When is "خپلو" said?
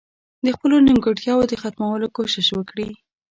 0.55-0.75